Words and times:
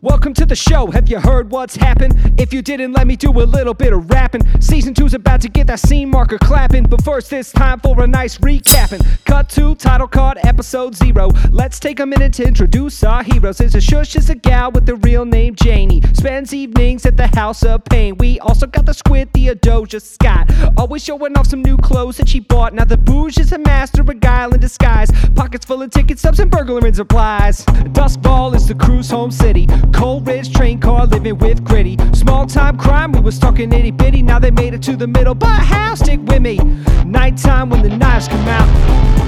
Welcome 0.00 0.32
to 0.34 0.46
the 0.46 0.54
show. 0.54 0.92
Have 0.92 1.08
you 1.08 1.18
heard 1.18 1.50
what's 1.50 1.74
happened? 1.74 2.38
If 2.38 2.52
you 2.54 2.62
didn't, 2.62 2.92
let 2.92 3.08
me 3.08 3.16
do 3.16 3.30
a 3.30 3.42
little 3.42 3.74
bit 3.74 3.92
of 3.92 4.08
rapping. 4.08 4.42
Season 4.60 4.94
two's 4.94 5.12
about 5.12 5.40
to 5.40 5.48
get 5.48 5.66
that 5.66 5.80
scene 5.80 6.08
marker 6.08 6.38
clapping. 6.38 6.84
But 6.84 7.02
first, 7.02 7.32
it's 7.32 7.50
time 7.50 7.80
for 7.80 8.00
a 8.04 8.06
nice 8.06 8.38
recapping. 8.38 9.04
Cut 9.24 9.48
to 9.50 9.74
title 9.74 10.06
card 10.06 10.38
episode 10.44 10.94
zero. 10.94 11.30
Let's 11.50 11.80
take 11.80 11.98
a 11.98 12.06
minute 12.06 12.32
to 12.34 12.44
introduce 12.46 13.02
our 13.02 13.24
heroes. 13.24 13.60
It's 13.60 13.74
a 13.74 13.80
shush, 13.80 14.14
it's 14.14 14.28
a 14.28 14.36
gal 14.36 14.70
with 14.70 14.86
the 14.86 14.94
real 14.94 15.24
name 15.24 15.56
Janie. 15.56 16.00
Spends 16.12 16.54
evenings 16.54 17.04
at 17.04 17.16
the 17.16 17.26
House 17.34 17.64
of 17.64 17.84
Pain. 17.86 18.16
We 18.18 18.38
also 18.38 18.68
got 18.68 18.86
the 18.86 18.94
squid, 18.94 19.32
the 19.32 19.48
Doja 19.56 20.00
Scott. 20.00 20.48
Always 20.76 21.02
showing 21.02 21.36
off 21.36 21.48
some 21.48 21.62
new 21.62 21.76
clothes 21.76 22.18
that 22.18 22.28
she 22.28 22.38
bought. 22.38 22.72
Now 22.72 22.84
the 22.84 22.96
bouge 22.96 23.36
is 23.38 23.50
a 23.50 23.58
master 23.58 24.02
of 24.02 24.20
guile 24.20 24.54
in 24.54 24.60
disguise. 24.60 25.10
Pockets 25.34 25.66
full 25.66 25.82
of 25.82 25.90
ticket 25.90 26.20
stubs 26.20 26.38
and 26.38 26.52
burglar 26.52 26.94
supplies. 26.94 27.64
Duskwall 27.66 28.27
the 28.68 28.74
cruise 28.74 29.10
home 29.10 29.30
city. 29.30 29.66
Coalridge 29.94 30.52
train 30.52 30.78
car 30.78 31.06
living 31.06 31.38
with 31.38 31.64
gritty. 31.64 31.96
Small 32.12 32.46
time 32.46 32.76
crime, 32.76 33.12
we 33.12 33.20
was 33.20 33.38
talking 33.38 33.72
itty 33.72 33.90
bitty. 33.90 34.22
Now 34.22 34.38
they 34.38 34.50
made 34.50 34.74
it 34.74 34.82
to 34.82 34.94
the 34.94 35.06
middle, 35.06 35.34
but 35.34 35.58
how? 35.58 35.94
Stick 35.94 36.20
with 36.24 36.42
me. 36.42 36.58
Nighttime 37.06 37.70
when 37.70 37.82
the 37.82 37.88
knives 37.88 38.28
come 38.28 38.46
out. 38.46 38.68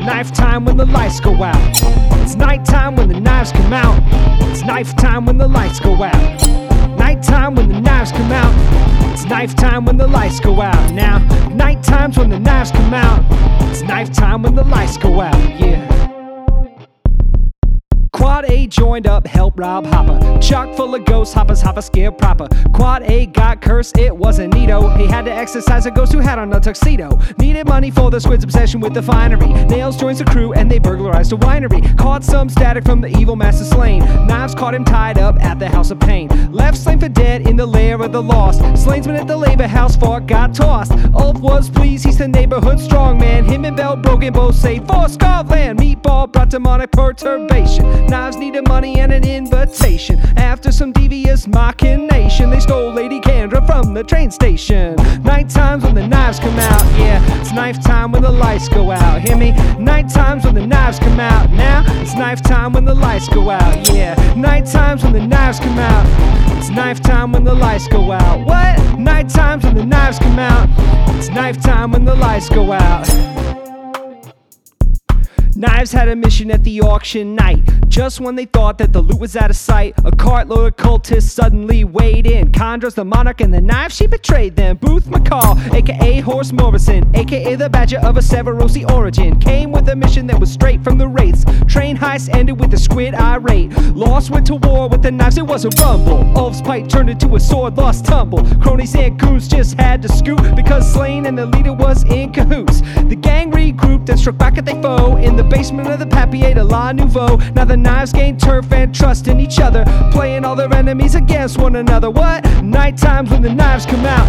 Knife 0.00 0.32
time 0.32 0.66
when 0.66 0.76
the 0.76 0.84
lights 0.84 1.18
go 1.18 1.32
out. 1.42 1.56
It's 2.20 2.34
nighttime 2.34 2.94
when 2.94 3.08
the 3.08 3.20
knives 3.20 3.52
come 3.52 3.72
out. 3.72 4.02
It's 4.50 4.62
knife 4.62 4.94
time 4.96 5.24
when 5.24 5.38
the 5.38 5.48
lights 5.48 5.80
go 5.80 5.94
out. 6.02 6.98
Nighttime 6.98 7.54
when 7.54 7.68
the 7.68 7.80
knives 7.80 8.12
come 8.12 8.32
out. 8.32 9.12
It's 9.12 9.24
knife 9.24 9.54
time 9.54 9.86
when 9.86 9.96
the 9.96 10.08
lights 10.08 10.40
go 10.40 10.60
out. 10.60 10.92
Now, 10.92 11.18
night 11.54 11.82
times 11.82 12.18
when 12.18 12.28
the 12.28 12.38
knives 12.38 12.70
come 12.70 12.92
out. 12.92 13.24
It's 13.70 13.80
knife 13.82 14.12
time 14.12 14.42
when 14.42 14.54
the 14.54 14.64
lights 14.64 14.98
go 14.98 15.20
out. 15.22 15.38
Yeah. 15.58 15.91
Quad 18.42 18.52
A 18.52 18.66
joined 18.66 19.06
up, 19.06 19.24
help 19.24 19.56
rob 19.56 19.86
Hopper. 19.86 20.18
Chock 20.40 20.74
full 20.74 20.96
of 20.96 21.04
ghosts, 21.04 21.32
Hopper's 21.32 21.62
Hopper 21.62 21.80
scared 21.80 22.18
proper. 22.18 22.48
Quad 22.72 23.04
A 23.04 23.26
got 23.26 23.62
cursed, 23.62 23.96
it 23.98 24.16
wasn't 24.16 24.52
Nito. 24.52 24.88
He 24.96 25.06
had 25.06 25.24
to 25.26 25.32
exercise 25.32 25.86
a 25.86 25.92
ghost 25.92 26.12
who 26.12 26.18
had 26.18 26.40
on 26.40 26.52
a 26.52 26.58
tuxedo. 26.58 27.20
Needed 27.38 27.68
money 27.68 27.92
for 27.92 28.10
the 28.10 28.20
squid's 28.20 28.42
obsession 28.42 28.80
with 28.80 28.94
the 28.94 29.02
finery. 29.02 29.52
Nails 29.66 29.96
joins 29.96 30.18
the 30.18 30.24
crew 30.24 30.52
and 30.54 30.68
they 30.68 30.80
burglarized 30.80 31.32
a 31.32 31.36
winery. 31.36 31.96
Caught 31.96 32.24
some 32.24 32.48
static 32.48 32.84
from 32.84 33.00
the 33.00 33.16
evil 33.16 33.36
master 33.36 33.64
slain. 33.64 34.00
Knives 34.26 34.56
caught 34.56 34.74
him 34.74 34.84
tied 34.84 35.18
up 35.18 35.40
at 35.40 35.60
the 35.60 35.68
house 35.68 35.92
of 35.92 36.00
pain. 36.00 36.28
Left 36.50 36.76
slain 36.76 36.98
for 36.98 37.08
dead 37.08 37.46
in 37.46 37.54
the 37.54 37.66
lair 37.66 38.02
of 38.02 38.10
the 38.10 38.22
lost. 38.22 38.60
Slainsman 38.74 39.14
at 39.20 39.28
the 39.28 39.36
labor 39.36 39.68
house 39.68 39.94
fought, 39.94 40.26
got 40.26 40.52
tossed. 40.52 40.90
Ulf 41.14 41.38
was 41.38 41.70
pleased, 41.70 42.06
he's 42.06 42.18
the 42.18 42.26
neighborhood 42.26 42.78
strongman. 42.78 43.48
Him 43.48 43.64
and 43.64 43.76
Bell 43.76 43.94
broken 43.94 44.32
both 44.32 44.56
saved 44.56 44.88
for 44.88 45.08
Scotland. 45.08 45.78
Meatball 45.78 46.21
demonic 46.52 46.90
perturbation. 46.90 48.06
Knives 48.08 48.36
needed 48.36 48.68
money 48.68 49.00
and 49.00 49.10
an 49.10 49.26
invitation. 49.26 50.20
After 50.36 50.70
some 50.70 50.92
devious 50.92 51.46
machination, 51.46 52.50
they 52.50 52.60
stole 52.60 52.92
Lady 52.92 53.20
Kendra 53.20 53.66
from 53.66 53.94
the 53.94 54.04
train 54.04 54.30
station. 54.30 54.96
Night 55.22 55.48
times 55.48 55.82
when 55.82 55.94
the 55.94 56.06
knives 56.06 56.38
come 56.38 56.58
out, 56.58 56.84
yeah. 56.98 57.40
It's 57.40 57.54
knife 57.54 57.82
time 57.82 58.12
when 58.12 58.20
the 58.20 58.30
lights 58.30 58.68
go 58.68 58.90
out. 58.90 59.22
Hear 59.22 59.38
me? 59.38 59.52
Night 59.78 60.10
times 60.10 60.44
when 60.44 60.54
the 60.54 60.66
knives 60.66 60.98
come 60.98 61.18
out. 61.18 61.50
Now 61.50 61.84
it's 62.02 62.14
knife 62.16 62.42
time 62.42 62.74
when 62.74 62.84
the 62.84 62.94
lights 62.94 63.28
go 63.30 63.48
out, 63.48 63.88
yeah. 63.90 64.14
Night 64.34 64.66
times 64.66 65.02
when 65.04 65.14
the 65.14 65.26
knives 65.26 65.58
come 65.58 65.78
out. 65.78 66.04
It's 66.58 66.68
knife 66.68 67.00
time 67.00 67.32
when 67.32 67.44
the 67.44 67.54
lights 67.54 67.88
go 67.88 68.12
out. 68.12 68.46
What? 68.46 68.98
Night 68.98 69.30
times 69.30 69.64
when 69.64 69.74
the 69.74 69.86
knives 69.86 70.18
come 70.18 70.38
out. 70.38 70.68
It's 71.16 71.30
knife 71.30 71.62
time 71.62 71.92
when 71.92 72.04
the 72.04 72.14
lights 72.14 72.50
go 72.50 72.72
out. 72.72 73.41
Knives 75.62 75.92
had 75.92 76.08
a 76.08 76.16
mission 76.16 76.50
at 76.50 76.64
the 76.64 76.80
auction 76.80 77.36
night. 77.36 77.62
Just 77.88 78.18
when 78.18 78.34
they 78.34 78.46
thought 78.46 78.78
that 78.78 78.92
the 78.92 79.00
loot 79.00 79.20
was 79.20 79.36
out 79.36 79.48
of 79.48 79.54
sight, 79.54 79.94
a 79.98 80.10
cartload 80.10 80.66
of 80.66 80.76
cultists 80.76 81.30
suddenly 81.30 81.84
weighed 81.84 82.26
in. 82.26 82.50
Condra's 82.50 82.94
the 82.94 83.04
monarch 83.04 83.40
and 83.40 83.54
the 83.54 83.60
knife 83.60 83.92
she 83.92 84.08
betrayed 84.08 84.56
them. 84.56 84.76
Booth 84.78 85.04
McCall, 85.04 85.72
aka 85.72 86.18
Horse 86.18 86.50
Morrison, 86.50 87.14
aka 87.14 87.54
the 87.54 87.70
badger 87.70 88.00
of 88.00 88.16
a 88.16 88.20
Severosi 88.20 88.90
origin, 88.90 89.38
came 89.38 89.70
with 89.70 89.88
a 89.88 89.94
mission 89.94 90.26
that 90.26 90.40
was 90.40 90.50
straight 90.50 90.82
from 90.82 90.98
the 90.98 91.06
wraiths. 91.06 91.44
Train 91.68 91.96
heist 91.96 92.34
ended 92.34 92.58
with 92.58 92.74
a 92.74 92.78
squid 92.78 93.14
irate. 93.14 93.70
Lost 93.94 94.30
went 94.30 94.48
to 94.48 94.56
war 94.56 94.88
with 94.88 95.02
the 95.02 95.12
knives, 95.12 95.38
it 95.38 95.46
was 95.46 95.64
a 95.64 95.70
rumble. 95.80 96.36
Ulf's 96.36 96.60
pipe 96.60 96.88
turned 96.88 97.08
into 97.08 97.36
a 97.36 97.38
sword, 97.38 97.76
lost 97.76 98.04
tumble. 98.04 98.42
Cronies 98.60 98.96
and 98.96 99.16
goons 99.16 99.46
just 99.46 99.78
had 99.78 100.02
to 100.02 100.08
scoot 100.08 100.56
because 100.56 100.92
Slain 100.92 101.26
and 101.26 101.38
the 101.38 101.46
leader 101.46 101.72
was 101.72 102.02
in 102.10 102.32
cahoots. 102.32 102.80
The 102.80 103.14
gang 103.14 103.52
regrouped 103.52 104.08
and 104.08 104.18
struck 104.18 104.38
back 104.38 104.58
at 104.58 104.64
their 104.64 104.82
foe 104.82 105.18
in 105.18 105.36
the 105.36 105.51
basement 105.52 105.86
of 105.88 105.98
the 105.98 106.06
Papier 106.06 106.54
de 106.54 106.64
la 106.64 106.92
Nouveau. 106.92 107.36
Now 107.54 107.66
the 107.66 107.76
knives 107.76 108.10
gain 108.10 108.38
turf 108.38 108.72
and 108.72 108.94
trust 108.94 109.28
in 109.28 109.38
each 109.38 109.60
other, 109.60 109.84
playing 110.10 110.46
all 110.46 110.56
their 110.56 110.72
enemies 110.72 111.14
against 111.14 111.58
one 111.58 111.76
another. 111.76 112.10
What? 112.10 112.42
Night 112.62 112.96
times 112.96 113.30
when 113.30 113.42
the 113.42 113.52
knives 113.52 113.84
come 113.84 114.06
out. 114.06 114.26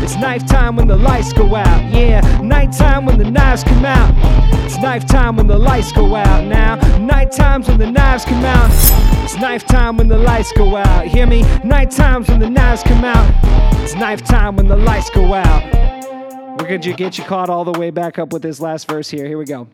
It's 0.00 0.14
knife 0.14 0.46
time 0.46 0.76
when 0.76 0.86
the 0.86 0.96
lights 0.96 1.32
go 1.32 1.56
out. 1.56 1.92
Yeah, 1.92 2.20
night 2.40 2.70
time 2.72 3.04
when 3.04 3.18
the 3.18 3.28
knives 3.28 3.64
come 3.64 3.84
out. 3.84 4.14
It's 4.64 4.78
knife 4.78 5.04
time 5.06 5.36
when 5.36 5.48
the 5.48 5.58
lights 5.58 5.90
go 5.90 6.14
out. 6.14 6.44
Now, 6.44 6.76
night 6.98 7.32
times 7.32 7.66
when 7.66 7.78
the 7.78 7.90
knives 7.90 8.24
come 8.24 8.44
out. 8.44 8.70
It's 9.24 9.36
knife 9.36 9.66
time 9.66 9.96
when 9.96 10.06
the 10.06 10.18
lights 10.18 10.52
go 10.52 10.76
out. 10.76 11.04
Hear 11.04 11.26
me? 11.26 11.42
Night 11.64 11.90
times 11.90 12.28
when 12.28 12.38
the 12.38 12.48
knives 12.48 12.84
come 12.84 13.04
out. 13.04 13.28
It's 13.82 13.94
knife 13.94 14.22
time 14.24 14.54
when 14.54 14.68
the 14.68 14.76
lights 14.76 15.10
go 15.10 15.34
out. 15.34 15.64
We're 16.60 16.78
gonna 16.78 16.96
get 16.96 17.18
you 17.18 17.24
caught 17.24 17.50
all 17.50 17.64
the 17.64 17.76
way 17.76 17.90
back 17.90 18.20
up 18.20 18.32
with 18.32 18.42
this 18.42 18.60
last 18.60 18.88
verse 18.88 19.10
here. 19.10 19.26
Here 19.26 19.36
we 19.36 19.44
go. 19.44 19.66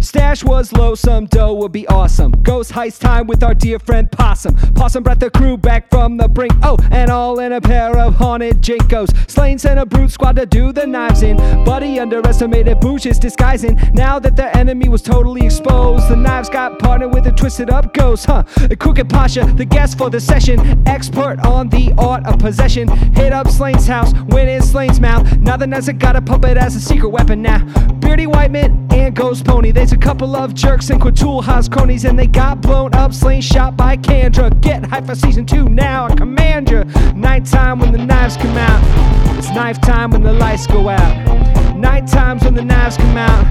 Stash 0.00 0.44
was 0.44 0.72
low, 0.72 0.94
some 0.94 1.26
dough 1.26 1.54
would 1.54 1.72
be 1.72 1.86
awesome. 1.88 2.32
Ghost 2.42 2.72
heist 2.72 3.00
time 3.00 3.26
with 3.26 3.42
our 3.42 3.54
dear 3.54 3.78
friend 3.78 4.10
Possum. 4.10 4.54
Possum 4.74 5.02
brought 5.02 5.20
the 5.20 5.30
crew 5.30 5.56
back 5.56 5.90
from 5.90 6.16
the 6.16 6.28
brink. 6.28 6.52
Oh, 6.62 6.76
and 6.90 7.10
all 7.10 7.38
in 7.40 7.52
a 7.52 7.60
pair 7.60 7.96
of 7.98 8.14
haunted 8.14 8.62
Jinkos. 8.62 9.30
Slain 9.30 9.58
sent 9.58 9.78
a 9.78 9.86
brute 9.86 10.10
squad 10.10 10.36
to 10.36 10.46
do 10.46 10.72
the 10.72 10.86
knives 10.86 11.22
in. 11.22 11.38
He 11.86 12.00
underestimated 12.00 12.80
Bouche's 12.80 13.18
disguising. 13.18 13.76
Now 13.94 14.18
that 14.18 14.34
the 14.34 14.54
enemy 14.56 14.88
was 14.88 15.02
totally 15.02 15.46
exposed, 15.46 16.08
the 16.08 16.16
knives 16.16 16.50
got 16.50 16.78
partnered 16.78 17.14
with 17.14 17.26
a 17.26 17.32
twisted 17.32 17.70
up 17.70 17.94
ghost. 17.94 18.26
Huh? 18.26 18.42
Crooked 18.78 19.08
Pasha, 19.08 19.44
the 19.56 19.64
guest 19.64 19.96
for 19.96 20.10
the 20.10 20.20
session. 20.20 20.86
Expert 20.86 21.38
on 21.46 21.68
the 21.68 21.94
art 21.96 22.26
of 22.26 22.38
possession. 22.38 22.88
Hit 23.14 23.32
up 23.32 23.48
Slane's 23.48 23.86
house, 23.86 24.12
went 24.28 24.50
in 24.50 24.62
Slane's 24.62 25.00
mouth. 25.00 25.38
Now 25.38 25.56
the 25.56 25.66
knives 25.66 25.86
have 25.86 25.98
got 25.98 26.16
a 26.16 26.20
puppet 26.20 26.56
as 26.56 26.74
a 26.74 26.80
secret 26.80 27.10
weapon 27.10 27.40
now. 27.40 27.64
Beardy 27.94 28.26
White 28.26 28.50
Man 28.50 28.88
and 28.90 29.14
Ghost 29.14 29.44
Pony. 29.44 29.65
There's 29.72 29.92
a 29.92 29.96
couple 29.96 30.36
of 30.36 30.54
jerks 30.54 30.90
and 30.90 31.00
Quatul 31.00 31.42
House 31.42 31.68
cronies, 31.68 32.04
and 32.04 32.18
they 32.18 32.26
got 32.26 32.60
blown 32.60 32.94
up, 32.94 33.12
slain, 33.12 33.40
shot 33.40 33.76
by 33.76 33.96
Kendra. 33.96 34.50
Get 34.60 34.84
hype 34.84 35.06
for 35.06 35.14
season 35.14 35.46
two 35.46 35.68
now, 35.68 36.06
I 36.06 36.14
command 36.14 36.70
you. 36.70 36.84
Nighttime 37.14 37.78
when 37.78 37.92
the 37.92 37.98
knives 37.98 38.36
come 38.36 38.56
out. 38.56 39.36
It's 39.38 39.50
knife 39.50 39.80
time 39.80 40.10
when 40.10 40.22
the 40.22 40.32
lights 40.32 40.66
go 40.66 40.88
out. 40.88 41.76
Night 41.76 42.06
times 42.06 42.44
when 42.44 42.54
the 42.54 42.64
knives 42.64 42.96
come 42.96 43.16
out. 43.16 43.46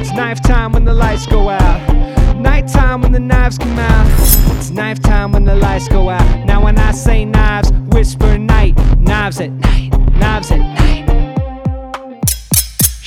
It's 0.00 0.12
knife 0.12 0.42
time 0.42 0.72
when 0.72 0.84
the 0.84 0.94
lights 0.94 1.26
go 1.26 1.48
out. 1.48 2.36
Nighttime 2.36 3.02
when 3.02 3.12
the 3.12 3.20
knives 3.20 3.58
come 3.58 3.78
out. 3.78 4.06
It's 4.56 4.70
knife 4.70 5.00
time 5.00 5.32
when 5.32 5.44
the 5.44 5.54
lights 5.54 5.88
go 5.88 6.08
out. 6.08 6.46
Now 6.46 6.64
when 6.64 6.78
I 6.78 6.92
say 6.92 7.24
knives, 7.24 7.72
whisper 7.88 8.38
night. 8.38 8.76
Knives 8.98 9.40
at 9.40 9.50
night. 9.52 9.90
Knives 10.16 10.50
at 10.50 10.58
night. 10.58 11.07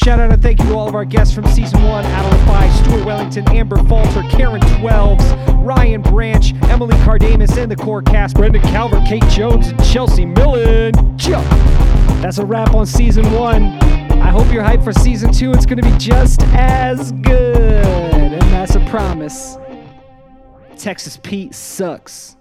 Shout 0.03 0.19
out 0.19 0.31
and 0.31 0.41
thank 0.41 0.59
you 0.59 0.65
to 0.65 0.73
all 0.73 0.87
of 0.87 0.95
our 0.95 1.05
guests 1.05 1.31
from 1.31 1.45
season 1.45 1.83
one 1.83 2.03
Pye, 2.03 2.69
Stuart 2.81 3.05
Wellington, 3.05 3.47
Amber 3.49 3.77
Falter, 3.83 4.23
Karen 4.31 4.59
Twelves, 4.79 5.23
Ryan 5.57 6.01
Branch, 6.01 6.55
Emily 6.63 6.95
Cardamus, 6.97 7.55
and 7.55 7.71
the 7.71 7.75
core 7.75 8.01
cast 8.01 8.35
Brendan 8.35 8.63
Calvert, 8.63 9.07
Kate 9.07 9.23
Jones, 9.29 9.67
and 9.67 9.83
Chelsea 9.85 10.25
Millen. 10.25 10.93
That's 12.19 12.39
a 12.39 12.45
wrap 12.45 12.73
on 12.73 12.87
season 12.87 13.31
one. 13.33 13.63
I 13.63 14.31
hope 14.31 14.51
you're 14.51 14.63
hyped 14.63 14.83
for 14.83 14.91
season 14.91 15.31
two. 15.31 15.51
It's 15.51 15.67
going 15.67 15.79
to 15.79 15.87
be 15.87 15.95
just 15.99 16.41
as 16.53 17.11
good. 17.11 18.33
And 18.33 18.41
that's 18.41 18.73
a 18.73 18.83
promise. 18.89 19.59
Texas 20.77 21.19
Pete 21.21 21.53
sucks. 21.53 22.37